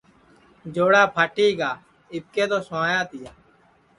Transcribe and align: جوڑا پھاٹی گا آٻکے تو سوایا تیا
جوڑا 0.73 1.03
پھاٹی 1.13 1.47
گا 1.59 1.71
آٻکے 2.15 2.43
تو 2.51 2.57
سوایا 2.67 3.01
تیا 3.09 3.31